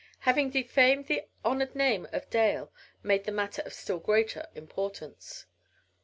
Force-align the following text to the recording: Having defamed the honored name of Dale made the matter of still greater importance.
Having 0.21 0.49
defamed 0.49 1.05
the 1.05 1.25
honored 1.45 1.75
name 1.75 2.07
of 2.11 2.27
Dale 2.31 2.73
made 3.03 3.25
the 3.25 3.31
matter 3.31 3.61
of 3.67 3.73
still 3.75 3.99
greater 3.99 4.47
importance. 4.55 5.45